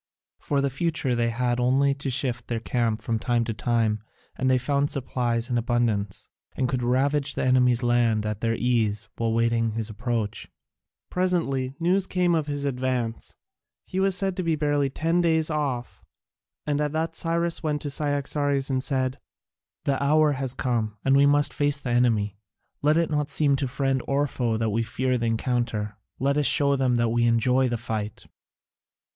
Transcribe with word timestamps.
For 0.39 0.61
the 0.61 0.71
future 0.71 1.13
they 1.13 1.29
had 1.29 1.59
only 1.59 1.93
to 1.93 2.09
shift 2.09 2.47
their 2.47 2.59
camp 2.59 3.03
from 3.03 3.19
time 3.19 3.43
to 3.43 3.53
time, 3.53 4.01
and 4.35 4.49
they 4.49 4.57
found 4.57 4.89
supplies 4.89 5.47
in 5.47 5.59
abundance, 5.59 6.27
and 6.55 6.67
could 6.67 6.81
ravage 6.81 7.35
the 7.35 7.43
enemy's 7.43 7.83
land 7.83 8.25
at 8.25 8.41
their 8.41 8.55
ease 8.55 9.07
while 9.17 9.31
waiting 9.31 9.73
his 9.73 9.91
approach. 9.91 10.47
Presently 11.11 11.75
news 11.79 12.07
came 12.07 12.33
of 12.33 12.47
his 12.47 12.65
advance: 12.65 13.35
he 13.85 13.99
was 13.99 14.15
said 14.17 14.35
to 14.37 14.41
be 14.41 14.55
barely 14.55 14.89
ten 14.89 15.21
days' 15.21 15.51
off, 15.51 16.01
and 16.65 16.81
at 16.81 16.93
that 16.93 17.15
Cyrus 17.15 17.61
went 17.61 17.83
to 17.83 17.91
Cyaxares 17.91 18.71
and 18.71 18.83
said: 18.83 19.19
"The 19.85 20.01
hour 20.01 20.31
has 20.31 20.55
come, 20.55 20.97
and 21.05 21.15
we 21.15 21.27
must 21.27 21.53
face 21.53 21.77
the 21.79 21.91
enemy. 21.91 22.39
Let 22.81 22.97
it 22.97 23.11
not 23.11 23.29
seem 23.29 23.55
to 23.57 23.67
friend 23.67 24.01
or 24.07 24.25
foe 24.25 24.57
that 24.57 24.71
we 24.71 24.81
fear 24.81 25.19
the 25.19 25.27
encounter: 25.27 25.95
let 26.17 26.39
us 26.39 26.47
show 26.47 26.75
them 26.75 26.95
that 26.95 27.09
we 27.09 27.27
enjoy 27.27 27.69
the 27.69 27.77
fight." 27.77 28.25